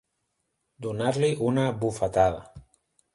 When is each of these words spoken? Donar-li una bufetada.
Donar-li 0.85 1.29
una 1.49 1.65
bufetada. 1.83 2.41